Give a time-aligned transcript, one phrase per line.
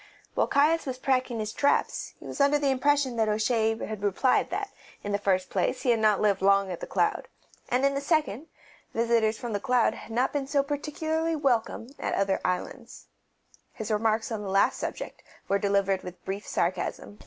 [0.33, 4.49] While Caius was packing his traps he was under the impression that O'Shea had replied
[4.49, 4.71] that,
[5.03, 7.27] in the first place, he had not lived long at The Cloud,
[7.69, 8.47] and, in the second,
[8.95, 13.09] visitors from The Cloud had not been so particularly welcome at the other islands.
[13.73, 17.19] His remarks on the last subject were delivered with brief sarcasm.